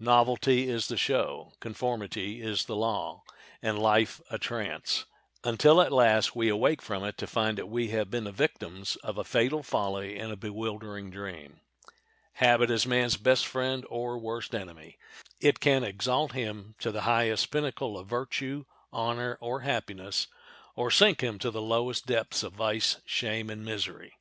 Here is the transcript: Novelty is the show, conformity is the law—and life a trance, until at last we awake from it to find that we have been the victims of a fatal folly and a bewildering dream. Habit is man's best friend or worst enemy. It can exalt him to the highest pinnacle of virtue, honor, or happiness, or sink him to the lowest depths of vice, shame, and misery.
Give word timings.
Novelty 0.00 0.68
is 0.68 0.88
the 0.88 0.98
show, 0.98 1.54
conformity 1.60 2.42
is 2.42 2.66
the 2.66 2.76
law—and 2.76 3.78
life 3.78 4.20
a 4.30 4.36
trance, 4.36 5.06
until 5.44 5.80
at 5.80 5.90
last 5.90 6.36
we 6.36 6.50
awake 6.50 6.82
from 6.82 7.02
it 7.04 7.16
to 7.16 7.26
find 7.26 7.56
that 7.56 7.70
we 7.70 7.88
have 7.88 8.10
been 8.10 8.24
the 8.24 8.30
victims 8.30 8.96
of 8.96 9.16
a 9.16 9.24
fatal 9.24 9.62
folly 9.62 10.18
and 10.18 10.30
a 10.30 10.36
bewildering 10.36 11.08
dream. 11.10 11.62
Habit 12.34 12.70
is 12.70 12.86
man's 12.86 13.16
best 13.16 13.46
friend 13.46 13.86
or 13.88 14.18
worst 14.18 14.54
enemy. 14.54 14.98
It 15.40 15.58
can 15.58 15.82
exalt 15.82 16.32
him 16.32 16.74
to 16.80 16.92
the 16.92 17.00
highest 17.08 17.50
pinnacle 17.50 17.96
of 17.96 18.08
virtue, 18.08 18.66
honor, 18.92 19.38
or 19.40 19.60
happiness, 19.60 20.26
or 20.76 20.90
sink 20.90 21.22
him 21.22 21.38
to 21.38 21.50
the 21.50 21.62
lowest 21.62 22.04
depths 22.04 22.42
of 22.42 22.52
vice, 22.52 23.00
shame, 23.06 23.48
and 23.48 23.64
misery. 23.64 24.12